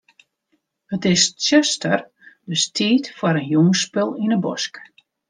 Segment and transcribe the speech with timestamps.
[0.95, 1.97] It is tsjuster,
[2.49, 4.73] dus tiid foar in jûnsspul yn 'e bosk.